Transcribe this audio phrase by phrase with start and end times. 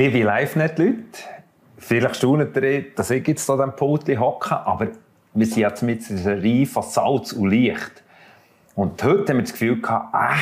[0.00, 0.96] Liebe LiveNet-Leute,
[1.76, 4.88] vielleicht staunen ihr, dass ich jetzt hier am Pult hocke, aber
[5.34, 8.02] wir sind jetzt mit dieser Reihe von Salz und Licht.
[8.74, 10.36] Und heute haben wir das Gefühl gehabt, ah,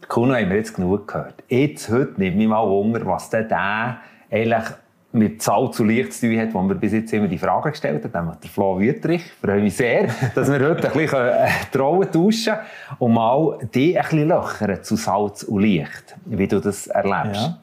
[0.00, 1.42] der Kuno haben wir jetzt genug gehört.
[1.48, 3.98] Jetzt, heute nimmt mich mal Wunder, was denn der
[4.30, 4.64] eigentlich
[5.10, 8.08] mit Salz und Licht zu tun hat, wo wir bis jetzt immer die Fragen gestellt
[8.14, 8.30] haben.
[8.40, 9.24] Der Flo Wüttrich.
[9.26, 12.54] Ich freue mich sehr, dass wir heute ein bisschen äh, Trauen tauschen
[13.00, 17.42] und mal die ein bisschen löchern zu Salz und Licht, wie du das erlebst.
[17.42, 17.58] Ja.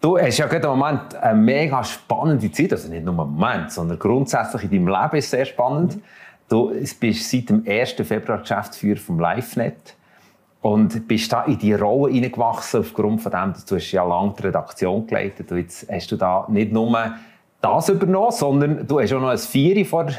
[0.00, 3.72] Du hast ja gerade im Moment eine mega spannende Zeit, also nicht nur im Moment,
[3.72, 5.98] sondern grundsätzlich in deinem Leben ist es sehr spannend.
[6.48, 7.92] Du bist seit dem 1.
[7.92, 9.96] Februar Geschäftsführer vom LiveNet
[10.60, 14.34] und bist da in die Rolle hineingewachsen aufgrund von dem, dass du hast ja lange
[14.38, 17.14] die Redaktion geleitet und jetzt hast du da nicht nur
[17.60, 20.14] das übernommen, sondern du hast auch noch ein Vieri vor der,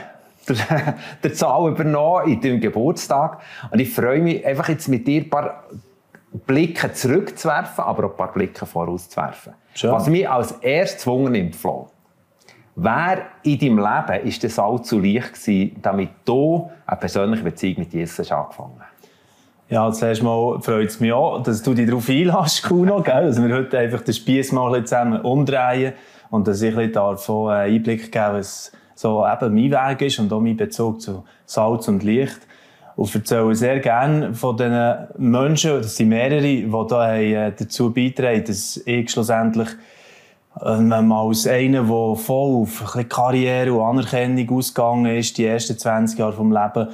[1.23, 3.39] der Zahl übernommen in deinem Geburtstag.
[3.71, 5.63] Und ich freue mich einfach jetzt mit dir ein paar
[6.45, 9.53] Blicke zurückzuwerfen, aber auch ein paar Blicke vorauszuwerfen.
[9.73, 9.91] Schön.
[9.91, 11.87] Was mich als erstes Wunder nimmt, Flo,
[12.75, 17.93] wer in deinem Leben ist das allzu leicht gewesen, damit du eine persönliche Beziehung mit
[17.93, 19.09] Jesus angefangen hast?
[19.69, 23.27] Ja, zuerst mal freut es mich auch, dass du dich darauf einlässt, Kuno, gell?
[23.27, 25.93] dass wir heute einfach den Spieß mal zusammen umdrehen
[26.29, 30.33] und dass ich ein davon einen Einblick geben was so eben mein Weg ist und
[30.33, 32.39] auch mein Bezug zu Salz und Licht.
[32.97, 38.43] Und erzähle sehr gerne von den Menschen, das sind mehrere, die da äh, dazu beitragen,
[38.45, 39.69] dass ich schlussendlich
[40.65, 46.17] ähm, als einer, der voll auf ein Karriere und Anerkennung ausgegangen ist, die ersten 20
[46.17, 46.87] Jahre vom Leben,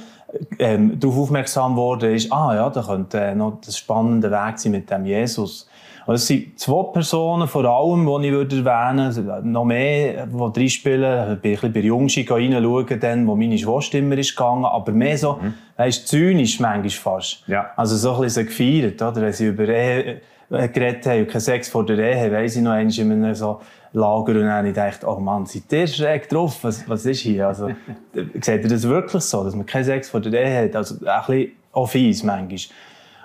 [0.58, 4.72] ähm, darauf aufmerksam wurde, ist, ah ja, da könnte äh, noch das spannende Weg sein
[4.72, 5.66] mit dem Jesus.
[6.06, 9.48] Und es sind zwei Personen vor allem, die ich würde erwähnen würde.
[9.48, 11.32] Noch mehr, die drin spielen.
[11.32, 14.66] Ich bin ein bisschen bei Jungschi reinschauen, dann, wo meine Schwester immer ist gegangen.
[14.66, 15.54] Aber mehr so, mhm.
[15.76, 17.44] weisst, zynisch manchmal fast.
[17.46, 17.70] Ja.
[17.76, 19.22] Also so ein bisschen gefeiert, oder?
[19.22, 20.20] Wenn sie über Ehe
[20.50, 23.34] äh, geredet haben und keinen Sex vor der Ehe, weiss ich noch einmal in einem
[23.34, 23.60] so
[23.94, 26.58] Lager und dann habe ich oh Mann, seid ihr schräg drauf?
[26.62, 27.46] Was, was ist hier?
[27.46, 27.68] Also,
[28.40, 30.76] seht ihr das wirklich so, dass man keinen Sex vor der Ehe hat?
[30.76, 32.58] Also, ein bisschen auch fies manchmal.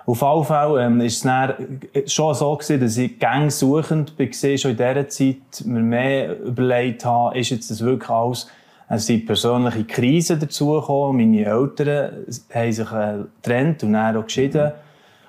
[0.05, 4.71] Auf alle Fälle ähm, ist es dann schon so gewesen, dass ich gängsuchend war, schon
[4.71, 8.47] in dieser Zeit mir mehr überlegt habe, ist jetzt das wirklich alles,
[8.91, 14.71] es sind persönliche Krisen dazugekommen, meine Eltern haben sich äh, getrennt und dann auch geschieden.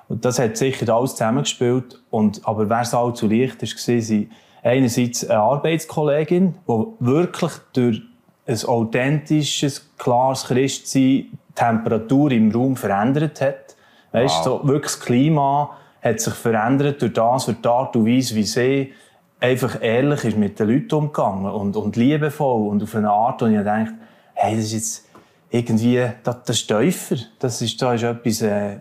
[0.09, 2.01] Und das hat sicher alles zusammengespielt.
[2.11, 4.31] Und, aber wer es allzu leicht ist, war, sie
[4.63, 8.03] einerseits eine Arbeitskollegin, die wirklich durch
[8.47, 13.77] ein authentisches, klares Christsein die Temperatur im Raum verändert hat.
[14.12, 14.44] Weißt wow.
[14.44, 15.71] so wirklich das Klima
[16.03, 18.93] hat sich verändert durch das, durch die Art und Weise, wie sie
[19.38, 23.47] einfach ehrlich ist mit den Leuten umgegangen und, und liebevoll und auf eine Art, wo
[23.47, 23.94] ich denke,
[24.34, 25.06] hey, das ist jetzt
[25.50, 27.16] irgendwie, das, das ist tiefer.
[27.38, 28.78] Das ist, da ist etwas, äh,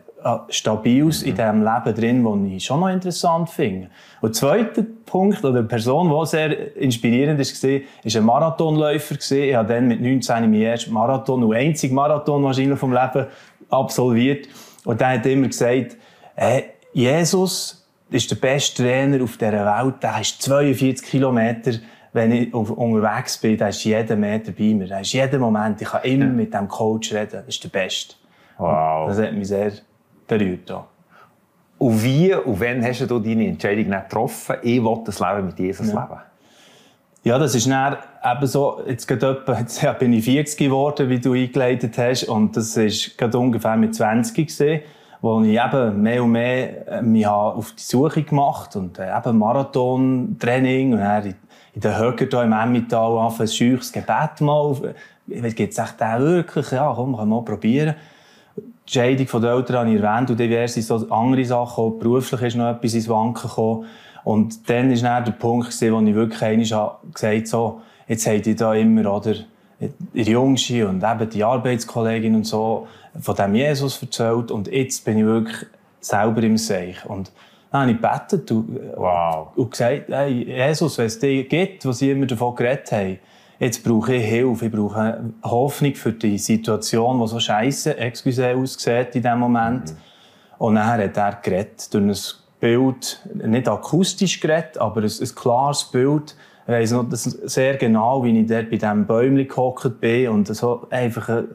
[0.50, 1.30] Stabiles mhm.
[1.30, 3.90] in diesem Leben drin, das ich schon noch interessant finde.
[4.22, 9.16] Und der zweite Punkt, oder eine Person, die sehr inspirierend war, ist ein Marathonläufer.
[9.16, 13.28] Ich habe dann mit 19 meinen ersten Marathon, und einzigen Marathon wahrscheinlich vom Leben
[13.70, 14.48] absolviert.
[14.90, 15.98] Und der hat immer gesagt,
[16.34, 20.02] hey, Jesus ist der beste Trainer auf dieser Welt.
[20.02, 21.74] Der ist 42 Kilometer
[22.12, 24.88] wenn ich unterwegs bin, da ist jeder Meter bei mir.
[24.88, 25.80] Da ist jeder Moment.
[25.80, 27.44] Ich kann immer mit dem Coach reden.
[27.46, 28.16] Das ist der Beste.
[28.58, 29.10] Wow.
[29.10, 29.74] Das hat mich sehr
[30.28, 30.68] berührt.
[30.68, 30.88] Ja.
[31.78, 35.94] Und wie und wann hast du deine Entscheidung getroffen, ich will das Leben mit Jesus
[35.94, 36.02] ja.
[36.02, 36.22] leben?
[37.24, 41.20] Ja, das ist dann eben so, jetzt, gerade etwa, jetzt bin ich 40 geworden, wie
[41.20, 44.82] du eingeleitet hast, und das ist gerade ungefähr mit 20 gesehen,
[45.22, 49.38] wo ich eben mehr und mehr äh, mich auf die Suche gemacht und äh, eben
[49.38, 51.36] Marathon-Training und dann in,
[51.74, 54.78] in den Höcker hier im Emmental auf ein scheuches Gebet mal.
[55.28, 56.72] Gibt es echt den wirklich?
[56.72, 57.96] Ja, komm, kann mal probieren.
[58.56, 61.84] Die Scheidung der Eltern habe ich erwähnt und diverse so andere Sachen.
[61.84, 63.86] Auch beruflich ist noch etwas ins Wanken gekommen.
[64.24, 68.48] Und dann war dann der Punkt, wo ich wirklich einmal gesagt habe, so, jetzt habt
[68.48, 69.36] ihr da immer, oder,
[70.14, 72.88] ihr Jungschi und eben die Arbeitskollegin und so,
[73.20, 74.52] von dem Jesus erzählt.
[74.52, 75.66] Und jetzt bin ich wirklich
[76.00, 77.06] selber im Seich.
[77.06, 77.32] Und
[77.72, 79.50] dann habe ich gebetet und, wow.
[79.56, 83.20] und gesagt, hey, Jesus, wenn es dir gibt, was sie immer davon geredet haben,
[83.60, 89.16] jetzt brauche ich Hilfe, ich brauche Hoffnung für die Situation, die so scheiße, excuse, aussieht
[89.16, 89.92] in diesem Moment.
[89.92, 89.98] Mhm.
[90.58, 92.16] Und dann hat er geredet, durch ein
[92.60, 96.36] Bild, nicht akustisch geredet, aber ein, ein klares Bild.
[96.68, 100.88] Ich weiss noch sehr genau, wie ich dort bei diesem Bäumchen gehockt bin und so
[100.90, 101.48] einfach den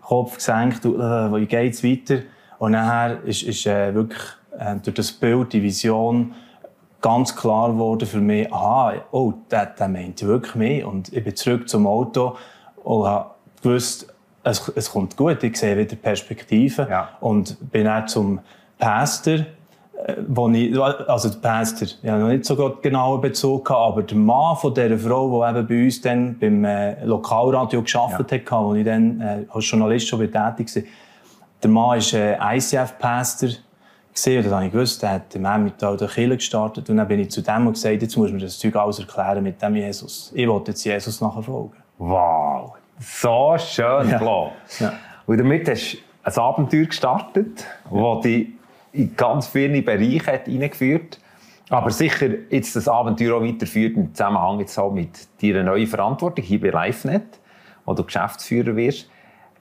[0.00, 2.22] Kopf gesenkt, und, äh, wie geht's weiter?
[2.58, 4.22] Und nachher ist, ist äh, wirklich
[4.58, 6.32] äh, durch das Bild, die Vision,
[7.02, 10.84] ganz klar geworden für mich, aha, oh, der, der meint wirklich mich.
[10.84, 12.36] Und ich bin zurück zum Auto
[12.84, 13.32] und habe
[13.62, 14.06] gewusst,
[14.44, 16.88] es, es kommt gut, ich sehe wieder Perspektiven.
[16.88, 17.10] Ja.
[17.20, 18.40] Und bin dann zum
[18.78, 19.44] Pastor äh,
[20.28, 24.16] wo ich, also der Pastor, ich habe noch nicht so genauen Bezug gehabt, aber der
[24.16, 28.56] Mann von dieser Frau, die eben bei uns dann beim äh, Lokalradio gearbeitet ja.
[28.56, 30.34] hat, wo ich dann äh, als Journalist schon tätig
[30.76, 30.82] war,
[31.62, 33.50] der Mann ist äh, ICF-Pastor
[34.12, 37.20] gesehen, das habe ich gewusst, der hat im Emmental der Kirche gestartet und dann bin
[37.20, 40.32] ich zu dem und gesagt, jetzt muss mir das Zeug alles erklären mit dem Jesus.
[40.34, 41.76] Ich wollte jetzt Jesus nachfolgen.
[41.98, 44.18] Wow, so schön, ja.
[44.18, 44.52] klar.
[44.80, 44.92] Ja.
[45.26, 48.14] Und damit hast du ein Abenteuer gestartet, ja.
[48.14, 48.48] das dich
[48.92, 51.18] in ganz viele Bereiche hat hineingeführt
[51.72, 56.44] aber sicher jetzt das Abenteuer auch weiterführt im Zusammenhang jetzt auch mit deiner neuen Verantwortung
[56.44, 57.40] hier bei LiveNet,
[57.86, 59.08] wo du Geschäftsführer wirst.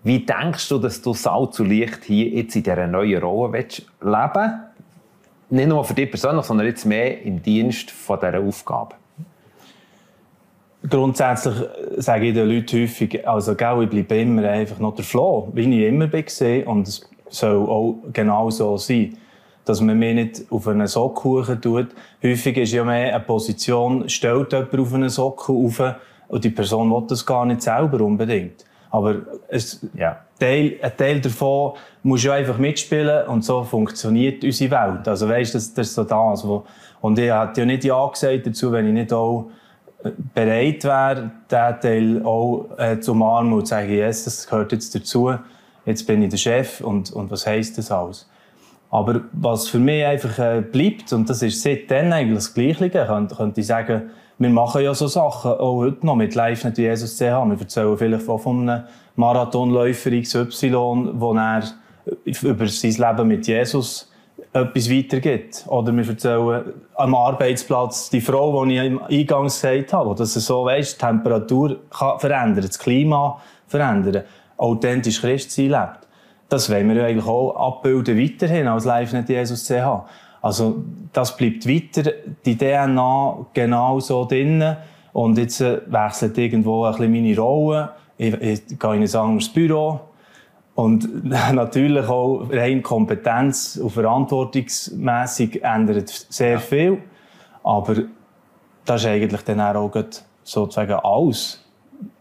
[0.04, 3.86] Wie denkst du, dass du Salz und Licht hier jetzt in dieser neuen Rolle willst
[4.01, 4.62] leben
[5.51, 8.95] Nicht nur für dich persönlich, sondern jetzt mehr im Dienst von dieser Aufgabe.
[10.89, 11.56] Grundsätzlich
[11.98, 15.88] sage ich den Leuten häufig, also ich bleibe immer einfach noch der Floh, wie ich
[15.88, 19.16] immer war und es soll auch genau so sein.
[19.66, 21.88] Dass man mich nicht auf einen Sockel tut.
[22.24, 25.96] Häufig ist ja mehr eine Position, stellt jemand auf einen Sockel auf
[26.28, 28.66] und die Person will das gar nicht selber unbedingt.
[28.90, 29.16] Aber
[29.48, 30.18] es, ja.
[30.40, 31.74] Teil, ein Teil davon
[32.04, 35.08] muss ja einfach mitspielen und so funktioniert unsere Welt.
[35.08, 36.48] Also weißt, das, das ist so das.
[36.48, 36.66] Wo,
[37.02, 39.50] und ich hätte ja nicht Ja gesagt dazu, wenn ich nicht auch
[40.04, 44.72] äh, bereit wäre, diesen Teil auch äh, zu umarmen und zu sagen, yes, das gehört
[44.72, 45.34] jetzt dazu.
[45.86, 48.30] Jetzt bin ich der Chef und, und was heisst das alles?
[48.91, 53.35] Aber was für mich einfach äh, bleibt, und das ist seitdem eigentlich das Gleiche, könnte,
[53.35, 57.15] könnte ich sagen, wir machen ja so Sachen auch heute noch mit Live nicht Jesus
[57.15, 57.45] CH.
[57.45, 58.83] Wir erzählen vielleicht auch von einem
[59.15, 61.63] Marathonläufer XY, wo er
[62.25, 64.11] über sein Leben mit Jesus
[64.51, 65.63] etwas weitergibt.
[65.67, 70.45] Oder wir erzählen am Arbeitsplatz die Frau, die ich im Eingang gesagt habe, dass es
[70.45, 74.23] so weißt, die Temperatur kann verändern, das Klima verändern,
[74.57, 76.07] authentisch Christsein lebt.
[76.51, 80.03] Das wollen wir ja eigentlich auch abbilden weiterhin als Live nicht Jesus CH.
[80.42, 80.83] Also,
[81.13, 82.12] das bleibt weiter,
[82.45, 84.75] die DNA genau so drin.
[85.13, 87.92] Und jetzt äh, wechselt irgendwo ein bisschen meine Rolle.
[88.18, 90.01] Ich, ich gehe in ein anderes Büro.
[90.75, 96.98] Und natürlich auch rein Kompetenz und verantwortungsmässig ändert sehr viel.
[97.63, 97.95] Aber
[98.83, 99.89] das ist eigentlich dann auch
[100.44, 101.63] sozusagen alles,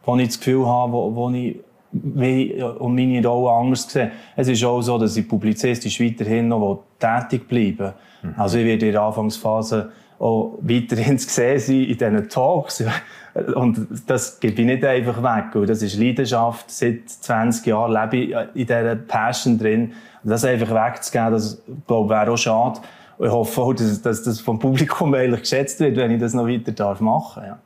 [0.04, 1.58] wo ich das Gefühl habe, wo, wo ich
[1.92, 4.12] wie und meine Rolle anders sehe.
[4.36, 7.92] Es ist auch so, dass ich publizistisch weiterhin noch tätig bleiben
[8.22, 8.34] Mhm.
[8.36, 12.84] Also ich werde in der Anfangsphase auch weiterhin zu sehen sein in diesen Talks.
[13.54, 15.54] Und das gebe ich nicht einfach weg.
[15.54, 16.70] Und das ist Leidenschaft.
[16.70, 19.92] Seit 20 Jahren lebe ich in dieser Passion drin.
[20.22, 22.80] Und das einfach wegzugeben, das, glaube wäre auch schade.
[23.18, 26.34] Und ich hoffe auch, dass, dass das vom Publikum eigentlich geschätzt wird, wenn ich das
[26.34, 27.48] noch weiter darf machen darf.
[27.48, 27.58] Ja.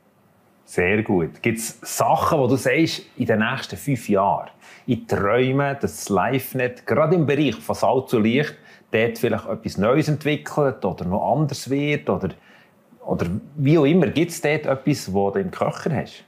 [0.65, 1.41] Sehr gut.
[1.43, 4.49] Gibt es Sachen, wo du sagst, in den nächsten fünf Jahren,
[4.87, 8.55] ich träume, dass das LiveNet gerade im Bereich von Salz und Licht
[8.91, 12.29] dort vielleicht etwas Neues entwickelt oder noch anders wird oder,
[13.05, 14.07] oder wie auch immer.
[14.07, 16.23] Gibt es dort etwas, was du im Köcher hast?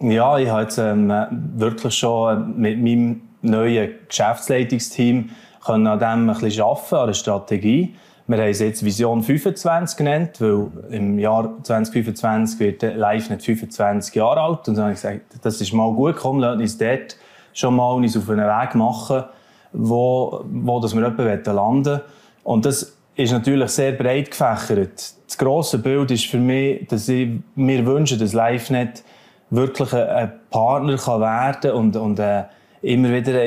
[0.00, 1.12] Ja, ich habe jetzt ähm,
[1.56, 5.30] wirklich schon mit meinem neuen Geschäftsleitungsteam
[5.64, 7.94] können an dem ein bisschen arbeiten, an der Strategie.
[8.30, 14.14] Wir haben es jetzt Vision 25 genannt, weil im Jahr 2025 wird Live nicht 25
[14.14, 14.68] Jahre alt.
[14.68, 17.16] Und dann habe ich gesagt, das ist mal gut, komm, lass uns dort
[17.52, 19.24] schon mal uns auf einen Weg machen,
[19.72, 22.02] wo, wo dass wir etwa landen
[22.44, 25.12] Und das ist natürlich sehr breit gefächert.
[25.26, 29.02] Das grosse Bild ist für mich, dass ich mir wünsche, dass LiveNet
[29.50, 32.44] wirklich ein Partner kann werden und, und äh,
[32.80, 33.46] immer wieder eine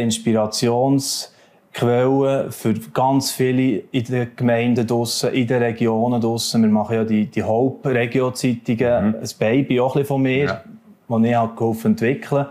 [1.73, 6.61] Inspirationsquelle für ganz viele in den Gemeinden draussen, in den Regionen draussen.
[6.61, 9.15] Wir machen ja die, die Hauptregio-Zeitungen, mhm.
[9.15, 10.61] ein Baby auch ein von mir, ja.
[11.07, 12.45] das ich halt geholfen entwickeln.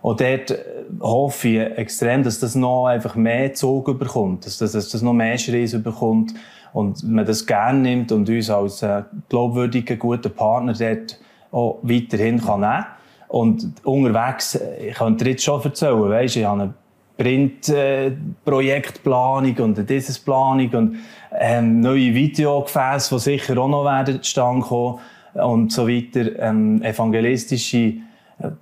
[0.00, 0.58] Und dort äh,
[1.00, 5.12] hoffe ich extrem, dass das noch einfach mehr Zug bekommt, dass das, dass das noch
[5.12, 6.34] mehr Schreis bekommt
[6.72, 11.18] und man das gerne nimmt und uns als äh, glaubwürdiger, guter Partner dort
[11.52, 12.84] auch weiterhin kann nehmen
[13.28, 16.74] Und unterwegs, äh, ich könnte dir jetzt schon erzählen, weißt, ich habe
[17.16, 20.96] Printprojektplanung äh, und dieses Planung und
[21.38, 24.98] ähm, neue Videogefäße, die sicher auch noch werden zustande kommen
[25.34, 27.94] und so weiter, ähm, evangelistische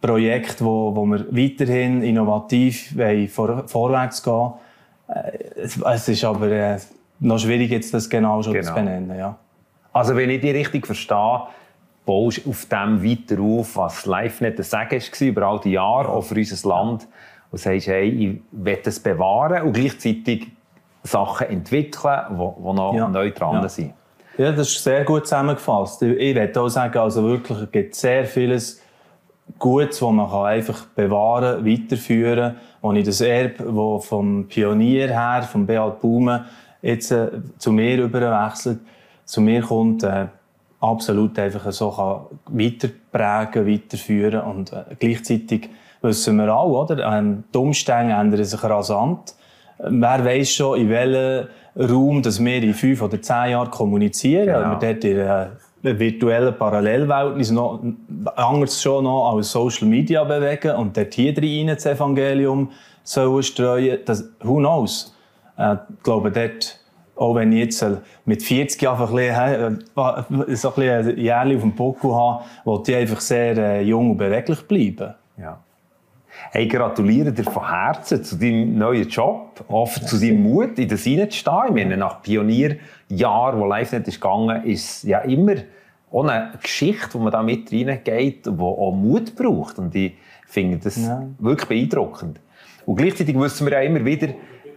[0.00, 2.94] Projekt, wo, wo wir weiterhin innovativ
[3.32, 4.52] vor, vorwärts gehen
[5.10, 6.78] äh, es, ist aber äh,
[7.18, 8.68] noch schwierig, jetzt das genau schon genau.
[8.68, 9.18] zu benennen.
[9.18, 9.36] Ja.
[9.92, 11.42] Also, wenn ich dich richtig verstehe,
[12.06, 15.72] baust du auf dem weiter auf, was live nicht das Sagen war über all die
[15.72, 17.08] Jahre, auch für unser Land,
[17.50, 20.48] und sagst, hey, ich will das bewahren und gleichzeitig
[21.02, 23.08] Sachen entwickeln, die, noch ja.
[23.08, 23.68] neu dran ja.
[23.68, 23.94] sind.
[24.38, 26.02] Ja, das ist sehr gut zusammengefasst.
[26.02, 28.80] Ich würde auch sagen, also wirklich, es gibt sehr vieles,
[29.58, 35.42] Gutes, das man einfach bewahren, kann, weiterführen, wo ich das Erbe, das vom Pionier her,
[35.42, 36.46] vom Beat Baume,
[36.82, 38.80] jetzt äh, zu mir überwechselt,
[39.24, 40.26] zu mir kommt, äh,
[40.80, 45.68] absolut einfach so kann weiterprägen, weiterführen und äh, gleichzeitig
[46.02, 47.12] wissen wir auch, oder?
[47.12, 49.34] Ähm, die Umstände ändern sich rasant.
[49.78, 54.46] Wer weiß schon, in welchem Raum dass wir in fünf oder zehn Jahren kommunizieren.
[54.46, 54.80] Genau.
[54.80, 55.50] Wir dort in einer
[55.82, 57.80] virtuellen Parallelwelt uns noch
[58.36, 62.70] anders schon noch als Social Media bewegen und dort hier rein das Evangelium
[63.02, 63.98] sollen streuen.
[64.04, 65.16] Das, who knows?
[65.56, 66.80] Äh, ich glaube, dort
[67.16, 69.84] auch wenn ich jetzt äh, mit 40 einfach ein bisschen,
[70.48, 74.12] äh, so ein, ein Jährchen auf dem Buckel habe, wollte ich einfach sehr äh, jung
[74.12, 75.14] und beweglich bleiben.
[75.36, 75.62] Ja.
[76.52, 81.04] Hey, gratuliere dir von Herzen zu deinem neuen Job, oft zu deinem Mut, in das
[81.04, 81.68] hineinzustehen.
[81.68, 85.54] Ich meine, nach Pionierjahren, wo LiveNet ist gegangen, ist ja immer
[86.10, 89.78] auch eine Geschichte, wo man da mit reingeht, die auch Mut braucht.
[89.78, 90.14] Und ich
[90.46, 91.22] finde das ja.
[91.38, 92.40] wirklich beeindruckend.
[92.84, 94.28] Und gleichzeitig wissen wir ja immer wieder,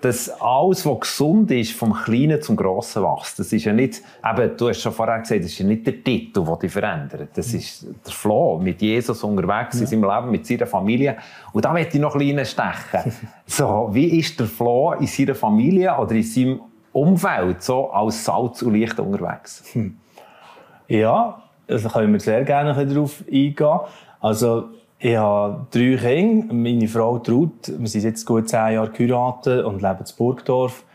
[0.03, 3.39] dass alles, was gesund ist, vom Kleinen zum Grossen wächst.
[3.39, 6.03] Das ist ja nicht, eben, du hast schon vorher gesagt, das ist ja nicht der
[6.03, 7.29] Titel, der dich verändert.
[7.35, 9.81] Das ist der Flo mit Jesus unterwegs ja.
[9.81, 11.15] in seinem Leben, mit seiner Familie.
[11.53, 13.13] Und da möchte ich noch ein stechen.
[13.45, 16.59] so, wie ist der Flo in seiner Familie oder in seinem
[16.91, 19.63] Umfeld so als Salz und Licht unterwegs?
[19.71, 19.97] Hm.
[20.89, 23.79] Ja, also können wir sehr gerne darauf eingehen.
[24.19, 24.69] Also,
[25.03, 26.53] ich habe drei Kinder.
[26.53, 30.85] Meine Frau Traut, wir sind jetzt gut zehn Jahre geheiratet und leben in Burgdorf.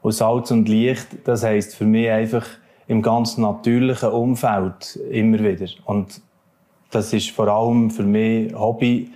[0.00, 2.46] Und Salz und Licht, das heisst für mich einfach
[2.86, 5.66] im ganz natürlichen Umfeld immer wieder.
[5.84, 6.22] Und
[6.90, 9.10] das ist vor allem für mich Hobby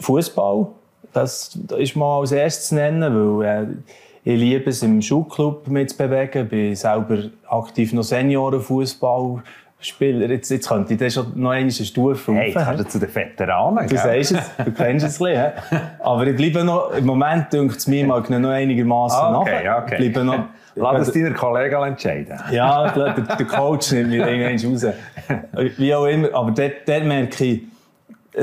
[0.00, 0.66] Fußball.
[1.12, 3.84] Das ist mal als erstes zu nennen, weil
[4.24, 6.44] äh, ich liebe es, im Schulclub mitzubewegen.
[6.44, 9.44] Ich bin selber aktiv noch Seniorenfußball
[9.80, 10.28] Spieler.
[10.28, 12.66] Jetzt, jetzt könnte ich das schon noch eine Stufe hey, rauf.
[12.66, 13.88] Hey, zu den Veteranen.
[13.88, 15.52] Du sagst es, du kennst es ein bisschen.
[16.00, 19.82] Aber ich bleibe noch, im Moment dünkt es mir mal noch einigermaßen ah, okay, nach.
[19.84, 19.96] Okay.
[19.96, 20.44] Bleibe noch,
[20.74, 22.38] Lass es deiner Kollegen entscheiden.
[22.50, 24.94] ja, der, der Coach nimmt mich irgendwann raus.
[25.78, 26.28] Wie auch immer.
[26.34, 27.62] Aber dort, dort merke ich,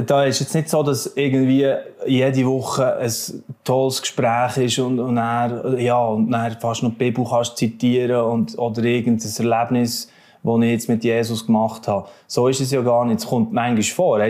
[0.05, 1.73] da ist jetzt nicht so, dass irgendwie
[2.05, 3.11] jede Woche ein
[3.63, 8.21] tolles Gespräch ist und, und dann, ja, und dann fast noch die Bibel kannst zitieren
[8.21, 10.11] und, oder irgendein Erlebnis
[10.43, 12.07] was ich jetzt mit Jesus gemacht habe.
[12.27, 13.19] So ist es ja gar nicht.
[13.19, 14.21] Es kommt manchmal vor.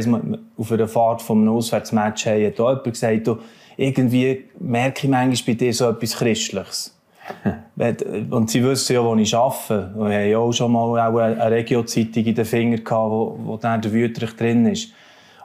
[0.57, 3.37] Auf einer Fahrt von einem Auswärtsmatch hat jemand gesagt, du,
[3.75, 6.97] irgendwie merke ich manchmal bei dir so etwas Christliches.
[8.31, 9.91] Und sie wissen ja, wo ich arbeite.
[9.95, 13.81] Wir haben ja auch schon mal eine Regio-Zeitung in den Fingern gehabt, wo, wo dann
[13.81, 14.91] der Wüterich drin ist.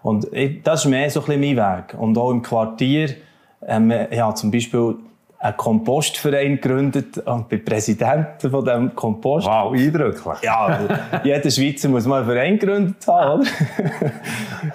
[0.02, 0.26] Und
[0.64, 1.94] das ist mehr so ein bisschen mein Weg.
[1.98, 3.14] Und auch im Quartier,
[3.66, 4.96] ähm, ja, zum Beispiel,
[5.42, 9.48] einen Kompostverein gegründet und bin Präsident von diesem Kompost.
[9.48, 10.38] Wow, eindrücklich.
[10.42, 10.78] Ja,
[11.24, 13.50] jeder Schweizer muss mal einen Verein gegründet haben, oder?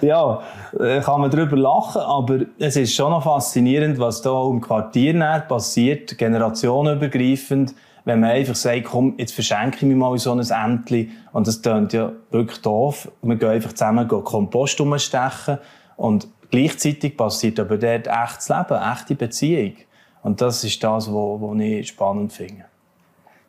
[0.02, 0.40] ja,
[0.78, 5.18] äh, kann man darüber lachen, aber es ist schon noch faszinierend, was da im Quartier
[5.48, 11.10] passiert, generationenübergreifend, wenn man einfach sagt, komm, jetzt verschenke ich mir mal so ein Ämtli.
[11.32, 13.10] Und das klingt ja wirklich doof.
[13.22, 15.58] Wir gehen einfach zusammen Kompost umstechen
[15.96, 19.72] und gleichzeitig passiert aber dort echtes Leben, echte Beziehung.
[20.22, 22.64] Und das ist das, was ich spannend finde.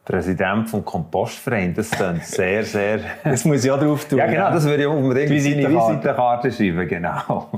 [0.09, 2.99] Präsident vom Kompostverein, das klingt sehr, sehr...
[3.23, 4.17] das muss ich auch drauf tun.
[4.17, 7.51] Ja, genau, das würde ich unbedingt in seine Visitenkarte schreiben, genau.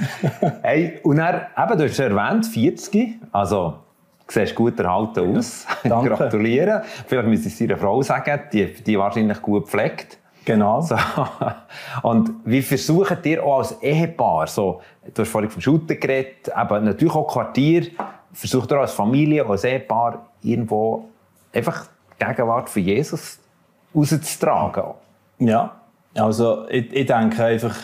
[0.62, 3.78] hey, und dann, eben, du hast erwähnt, 40, also
[4.24, 5.66] du siehst gut erhalten aus.
[5.82, 6.10] Danke.
[6.16, 6.82] Gratulieren.
[7.08, 10.18] Vielleicht müssen Sie seiner Frau sagen, die, die wahrscheinlich gut pflegt.
[10.44, 10.80] Genau.
[10.80, 10.96] So.
[12.02, 14.80] Und wie versuchen ihr auch als Ehepaar, so,
[15.12, 17.88] du hast vorhin vom Shooter geredet, aber natürlich auch Quartier,
[18.32, 21.08] versucht ihr als Familie, als Ehepaar irgendwo
[21.52, 21.86] einfach
[22.20, 23.38] die Gegenwart von Jesus
[23.94, 24.94] rauszutragen?
[25.38, 25.76] Ja,
[26.14, 27.76] also ich, ich denke einfach,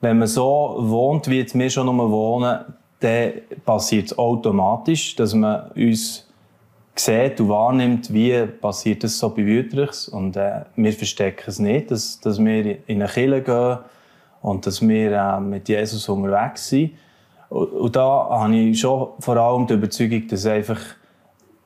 [0.00, 3.32] wenn man so wohnt, wie jetzt wir schon nur wohnen, dann
[3.64, 6.26] passiert es automatisch, dass man uns
[6.94, 10.08] sieht und wahrnimmt, wie passiert das so bei Wüterichs.
[10.08, 13.78] Und äh, wir verstecken es nicht, dass, dass wir in eine Kirche gehen
[14.42, 16.92] und dass wir äh, mit Jesus unterwegs sind.
[17.50, 20.80] Und da habe ich schon vor allem die Überzeugung, dass einfach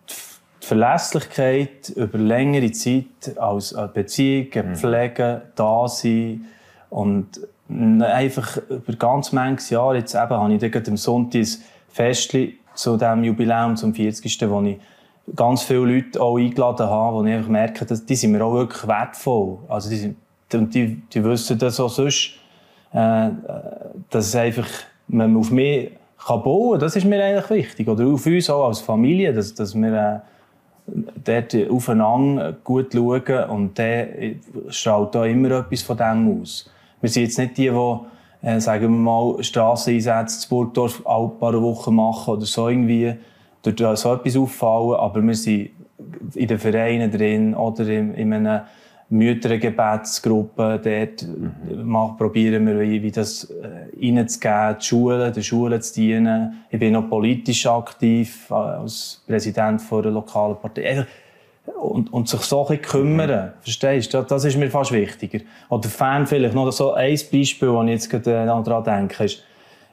[0.09, 4.75] die Verlässlichkeit über längere Zeit als Beziehung, mhm.
[4.76, 6.47] Pflege, da sein
[6.88, 11.49] und einfach über ganz manches Jahr, jetzt eben habe ich dann am Sonntag ein
[11.88, 14.50] Festchen zu diesem Jubiläum zum 40.
[14.50, 14.79] wo ich
[15.37, 18.55] ganz viele Leute auch eingeladen habe, wo ich einfach merke, dass die sind mir auch
[18.55, 19.59] wirklich wertvoll.
[19.69, 20.17] Also die, sind,
[20.50, 22.33] die, die wissen das auch sonst,
[22.93, 23.31] äh,
[24.11, 24.69] dass es einfach
[25.14, 25.90] man auf mich
[26.26, 27.88] kann bauen kann, das ist mir eigentlich wichtig.
[27.88, 30.23] Oder auf uns auch als Familie, dass, dass wir
[30.87, 30.90] äh,
[31.25, 34.09] dort aufeinander gut schauen und der
[34.68, 36.71] strahlt da immer etwas von dem aus.
[37.00, 41.61] Wir sind jetzt nicht die, die, äh, sagen wir mal, Strasseneinsätze zu Burgdorf alle paar
[41.61, 43.14] Wochen machen oder so irgendwie
[43.62, 45.71] durch so etwas auffallen, aber wir sind
[46.35, 48.66] in den Vereinen drin oder in, in einer
[49.14, 50.80] Müttergebetsgruppe.
[50.83, 52.16] Dort mhm.
[52.16, 56.64] probieren wir, wie, wie das äh, reinzugeben, die Schulen, den Schulen zu dienen.
[56.68, 61.06] Ich bin noch politisch aktiv äh, als Präsident von einer lokalen Partei.
[61.80, 63.30] Und, und sich so ein kümmern.
[63.30, 63.52] Mhm.
[63.61, 64.23] Verstehst du?
[64.23, 65.38] Das ist mir fast wichtiger.
[65.71, 69.42] Oder Fan vielleicht noch so ein Beispiel, das ich jetzt gerade daran denke, ist,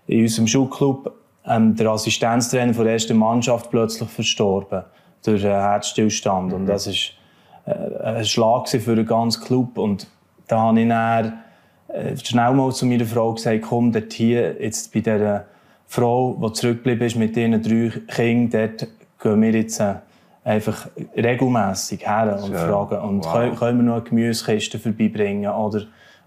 [0.08, 1.14] in unserem Schulclub
[1.46, 4.84] ähm, der Assistenztrainer der ersten Mannschaft plötzlich verstorben
[5.24, 6.52] durch einen Herzstillstand.
[6.54, 7.21] Und das ist äh,
[7.66, 9.78] ein Schlag für den ganzen Club.
[9.78, 10.08] Und
[10.48, 11.40] da habe ich dann
[11.88, 15.46] äh, schnell mal zu meiner Frau gesagt, komm, dort hier, jetzt bei dieser
[15.88, 18.90] Frau, die zurückgeblieben ist mit ihren drei Kindern, dort
[19.22, 19.96] gehen wir jetzt äh,
[20.44, 22.56] einfach regelmässig her und Schön.
[22.56, 23.34] fragen, und wow.
[23.34, 25.84] können, können wir noch eine Gemüsekiste vorbeibringen oder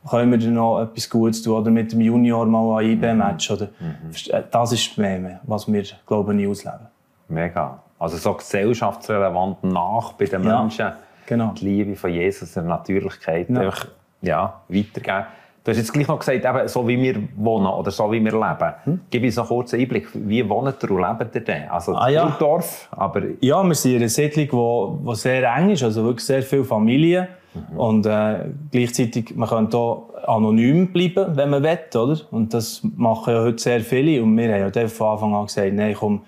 [0.08, 3.68] können wir noch etwas Gutes tun oder mit dem Junior mal ein IB-Match mhm.
[3.80, 4.44] mhm.
[4.50, 6.86] Das ist mehr, was wir, glaube ich, ausleben.
[7.28, 7.82] Mega.
[7.98, 10.92] Also so gesellschaftsrelevant nach bei den ja, Menschen.
[11.26, 11.52] Genau.
[11.58, 13.60] Die Liebe von Jesus, der Natürlichkeit, ja.
[13.60, 13.88] einfach
[14.22, 15.26] ja, weitergeben.
[15.64, 18.32] Du hast jetzt gleich noch gesagt, eben, so wie wir wohnen oder so wie wir
[18.32, 18.74] leben.
[18.84, 19.00] Hm?
[19.08, 20.08] Gib uns noch kurz einen Einblick.
[20.12, 21.68] Wie wohnt ihr und lebt ihr denn?
[21.70, 22.36] Also ah, ja.
[22.38, 23.22] Dorf, aber...
[23.40, 27.28] Ja, wir sind in einer Siedlung, die sehr eng ist, also wirklich sehr viele Familien.
[27.54, 27.78] Mhm.
[27.78, 32.20] Und äh, gleichzeitig, man kann hier anonym bleiben, wenn man will, oder?
[32.30, 34.22] Und das machen ja heute sehr viele.
[34.22, 36.22] Und wir haben ja von Anfang an gesagt, nein, komm,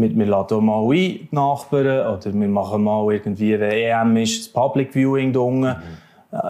[0.00, 4.46] wir, wir laden mal ein, die Nachbarn, oder wir machen mal irgendwie, wenn EM ist,
[4.46, 5.60] das Public Viewing da unten.
[5.62, 6.06] Mhm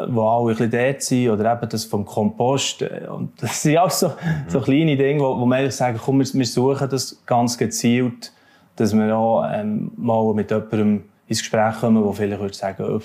[0.09, 2.83] wo alle ein bisschen dort sind, oder eben das vom Kompost.
[2.83, 4.13] Äh, und das sind auch so,
[4.49, 8.33] so kleine Dinge, wo, wo wir eigentlich sagen, komm, wir, wir suchen das ganz gezielt,
[8.77, 13.03] dass wir auch ähm, mal mit jemandem ins Gespräch kommen, der vielleicht würde sagen,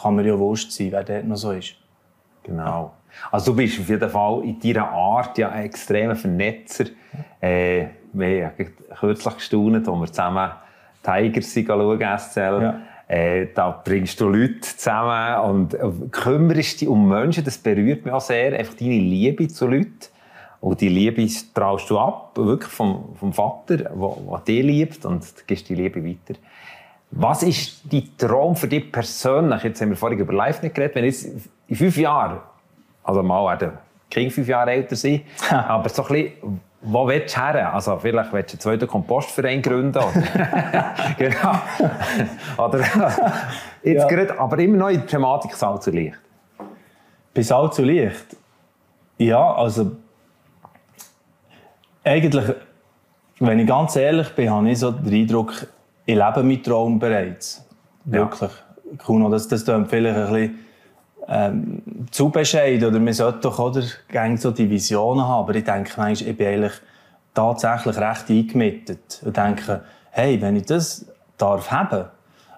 [0.00, 1.74] kann mir ja wurscht sein, wer dort noch so ist.
[2.42, 2.92] Genau.
[3.30, 6.86] Also du bist auf jeden Fall in deiner Art ja ein extremer Vernetzer.
[7.40, 8.66] Äh, wir haben
[8.98, 10.50] kürzlich gestaunt, als wir zusammen
[11.02, 12.62] Tigers schauen, SCL.
[12.62, 12.80] Ja.
[13.08, 17.44] Äh, da bringst du Leute zusammen und äh, kümmerst dich um Menschen.
[17.44, 18.58] Das berührt mich auch sehr.
[18.58, 20.08] Einfach deine Liebe zu Leuten.
[20.60, 25.68] Und die Liebe traust du ab, wirklich vom, vom Vater, der dich liebt und gibst
[25.68, 26.38] die Liebe weiter.
[27.10, 29.64] Was ist dein Traum für dich persönlich?
[29.64, 30.94] Jetzt haben wir vorhin über Live nicht geredet.
[30.94, 31.28] Wenn jetzt
[31.66, 32.38] in fünf Jahren,
[33.02, 33.72] also mal werden
[34.08, 37.72] Kind fünf Jahre älter sein, aber so ein bisschen, wo willst du her?
[37.72, 39.98] Also vielleicht willst du einen zweiten Kompostverein gründen.
[39.98, 40.12] Oder?
[41.18, 41.60] genau.
[42.58, 42.80] oder
[43.82, 44.08] jetzt ja.
[44.08, 46.18] gerade, aber immer noch in der Thematik Salz und Licht.
[47.32, 48.36] Bei Salz und Licht?
[49.18, 49.92] Ja, also
[52.04, 52.44] eigentlich,
[53.38, 55.66] wenn ich ganz ehrlich bin, habe ich so den Eindruck,
[56.04, 57.64] ich lebe meinen Traum bereits.
[58.04, 58.50] Wirklich.
[58.50, 58.96] Ja.
[58.98, 60.58] Kuno, das, das klingt vielleicht ein bisschen
[61.28, 62.88] ähm, zu bescheiden.
[62.88, 65.44] Oder man sollte doch oder, gerne so die Visionen haben.
[65.44, 66.72] Aber ich denke, manchmal, ich bin eigentlich
[67.34, 69.22] tatsächlich recht eingemittet.
[69.24, 71.06] Und denke, hey, wenn ich das
[71.38, 72.06] darf haben,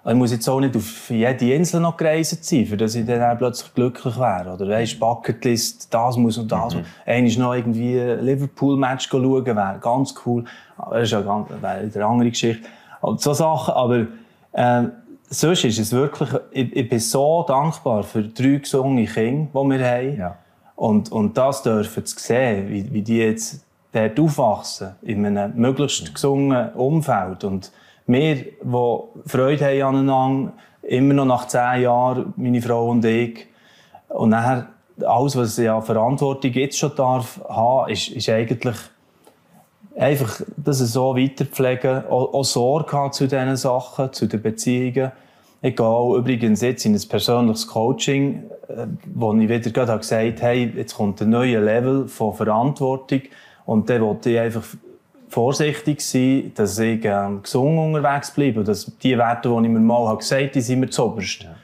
[0.06, 3.38] ich muss jetzt auch nicht auf jede Insel noch gereist sein, für dass ich dann
[3.38, 4.52] plötzlich glücklich wäre.
[4.52, 6.74] Oder weisst, Bucketlist, das muss und das.
[6.74, 6.84] Mhm.
[7.06, 10.44] Einmal noch irgendwie Liverpool-Match schauen, wäre ganz cool.
[10.76, 12.68] Aber das ist ja ganz, eine andere Geschichte.
[13.00, 14.06] Und so Sachen, aber
[14.52, 14.88] äh,
[15.30, 19.90] sonst ist es wirklich, ich, ich, bin so dankbar für drei gesunde Kinder, die wir
[19.90, 20.18] haben.
[20.18, 20.38] Ja.
[20.76, 26.12] Und, und das dürfen zu sehen, wie, wie die jetzt dort aufwachsen, in einem möglichst
[26.14, 27.44] gesunden Umfeld.
[27.44, 27.70] Und
[28.06, 33.46] wir, die Freude haben aneinander, immer noch nach zehn Jahren, meine Frau und ich,
[34.08, 34.68] und nachher
[35.04, 38.76] alles, was ich an Verantwortung jetzt schon darf haben, ist, ist eigentlich
[39.96, 45.12] einfach das so weiterpflegen, auch, auch Sorge haben zu diesen Sachen, zu den Beziehungen.
[45.62, 50.52] Ich gehe übrigens jetzt in ein persönliches Coaching, äh, wo ich wieder gerade gesagt habe,
[50.52, 53.22] hey, jetzt kommt ein neuer Level von Verantwortung
[53.64, 54.64] und dann wollte ich einfach
[55.28, 58.62] vorsichtig sein, dass ich ähm, gesund unterwegs bleibe.
[58.62, 61.42] Dass die Werte, die ich mir mal habe gesagt habe, die sind mir zuoberst.
[61.44, 61.54] Ja.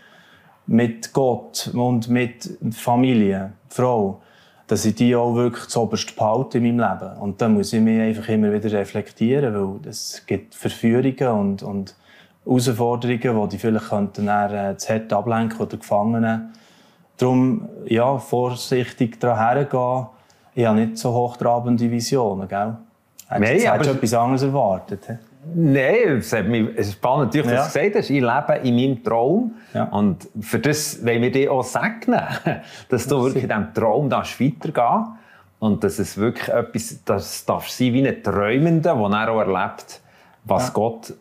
[0.67, 4.21] Mit Gott und mit Familie, Frau
[4.71, 7.17] dass ich die auch wirklich zuoberst behalte in meinem Leben.
[7.19, 11.97] Und da muss ich mich einfach immer wieder reflektieren, weil es gibt Verführungen und, und
[12.45, 16.53] Herausforderungen, die vielleicht könnten dann, äh, das Hett ablenken oder gefangen nehmen.
[17.17, 20.07] Darum, ja, vorsichtig daran hergehen.
[20.55, 22.77] Ich habe nicht so hochtrabende Visionen, gell?
[23.27, 23.91] Hättest, Nein, aber...
[23.91, 25.05] etwas anderes erwartet?
[25.09, 25.15] He?
[25.55, 27.81] Nein, es, hat mich, es ist spannend, natürlich, dass ja.
[27.81, 29.55] du gesagt hast, ich lebe in meinem Traum.
[29.73, 29.85] Ja.
[29.85, 32.21] Und für das wollen wir dir auch segnen,
[32.89, 35.13] dass du wirklich in diesem Traum weitergehen darfst.
[35.59, 40.01] Und dass es wirklich etwas, das darf sein wie ein Träumender, der er auch erlebt,
[40.45, 40.73] was ja.
[40.73, 41.15] Gott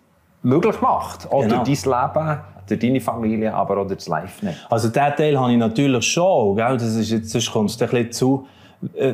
[0.43, 1.29] möglich macht.
[1.32, 1.63] Auch genau.
[1.63, 4.55] durch dein Leben, durch deine Familie, aber auch durch das live -Net.
[4.69, 6.55] Also diesen Teil habe ich natürlich schon.
[6.55, 6.77] Gell?
[6.77, 8.47] Das ist jetzt, sonst kommt es ein bisschen zu
[8.96, 9.13] äh,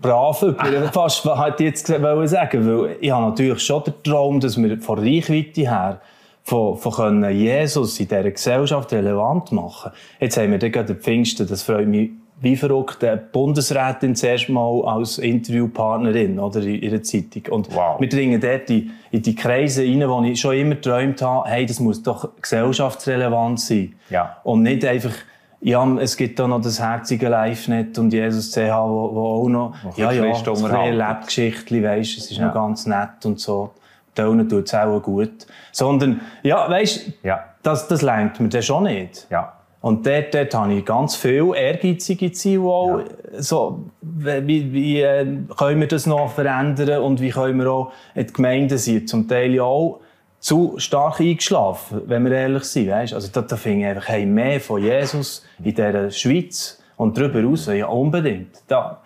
[0.00, 4.40] brav über, fast, was hätte ich jetzt sagen weil ich habe natürlich schon den Traum,
[4.40, 6.00] dass wir von Reichweite her
[6.42, 9.92] von, von können Jesus in dieser Gesellschaft relevant machen.
[10.18, 15.18] Jetzt haben wir gerade Pfingsten, das freut mich wie verrückt, eine Bundesrätin zuerst mal als
[15.18, 17.42] Interviewpartnerin oder, in ihrer Zeitung.
[17.50, 18.00] Und wow.
[18.00, 21.66] wir dringen dort in, in die Kreise rein, wo ich schon immer geträumt habe, hey,
[21.66, 23.94] das muss doch gesellschaftsrelevant sein.
[24.08, 24.36] Ja.
[24.44, 25.12] Und nicht einfach,
[25.60, 29.74] ja, es gibt da noch das herzige Live-Net und Jesus CH, wo, wo auch noch,
[29.96, 32.46] ja, ja, ein Lebgeschichtchen, weisst, es ist ja.
[32.46, 33.70] noch ganz nett und so.
[34.14, 35.46] Tönen tut es auch gut.
[35.72, 37.44] Sondern, ja, weisst, ja.
[37.62, 39.26] das, das lenkt mir dann schon nicht.
[39.30, 39.52] Ja.
[39.80, 42.62] Und dort, dort habe ich ganz viele ehrgeizige Ziele.
[42.62, 43.04] Auch, ja.
[43.42, 45.24] so, wie, wie äh,
[45.56, 49.54] können wir das noch verändern und wie können wir auch, die Gemeinden sind zum Teil
[49.54, 50.00] ja auch
[50.40, 52.90] zu stark eingeschlafen, wenn wir ehrlich sind.
[52.90, 53.14] Weißt?
[53.14, 57.42] Also da, da finde ich einfach, hey, mehr von Jesus in dieser Schweiz und darüber
[57.42, 58.62] raus, ja unbedingt.
[58.66, 59.00] Da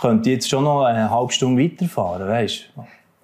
[0.00, 2.70] könnte ich jetzt schon noch eine halbe Stunde weiterfahren, weißt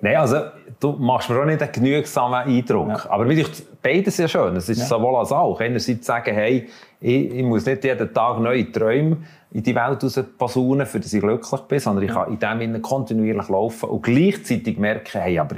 [0.03, 0.37] Nein, also
[0.79, 2.89] du machst mir auch nicht einen genügsamen Eindruck.
[2.89, 3.11] Ja.
[3.11, 3.45] Aber mir
[3.83, 4.57] beides sehr schön.
[4.57, 4.87] Es ist ja.
[4.87, 5.61] sowohl als auch.
[5.61, 6.69] Einerseits sagen, hey,
[7.01, 9.19] ich, ich, muss nicht jeden Tag neue Träume
[9.53, 12.59] in die Welt raus posaunen, für dass ich glücklich bin, sondern ich kann in dem
[12.61, 15.57] Sinne kontinuierlich laufen und gleichzeitig merken, hey, aber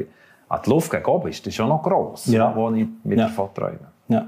[0.59, 2.55] die Luft gegen oben ist das schon noch gross, ja.
[2.55, 3.27] wo ich mir ja.
[3.27, 3.79] davon träume.
[4.09, 4.27] Ja,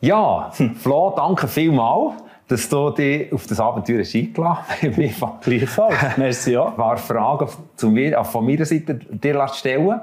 [0.00, 2.14] ja Flo, danke vielmals
[2.46, 5.42] dass du dich auf das Abenteuer eingeladen hast.
[5.42, 5.96] Gleichfalls.
[6.16, 6.66] Merci, ja.
[6.66, 10.00] Ein paar Fragen zu mir, von meiner Seite dir stellen.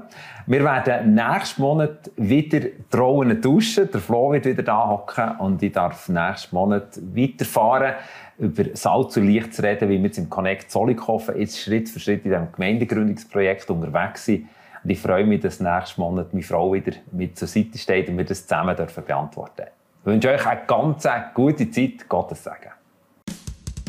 [0.48, 3.90] Wir werden nächsten Monat wieder Trauen tauschen.
[3.92, 7.94] Der Flo wird wieder da hocken und ich darf nächsten Monat weiterfahren,
[8.40, 12.00] über Salz und Licht zu reden, wie wir jetzt im Connect Zollikofen jetzt Schritt für
[12.00, 14.48] Schritt in diesem Gemeindegründungsprojekt unterwegs sind.
[14.84, 18.18] Und ich freue mich, dass nächsten Monat meine Frau wieder mit zur Seite steht und
[18.18, 19.68] wir das zusammen dürfen beantworten.
[20.00, 22.10] Ich wünsche euch eine ganz gute Zeit.
[22.10, 22.72] Gottes Segen.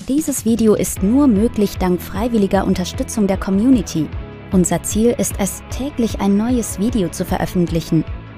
[0.09, 4.09] Dieses Video ist nur möglich dank freiwilliger Unterstützung der Community.
[4.53, 8.05] Unser Ziel ist es, täglich ein neues Video zu veröffentlichen.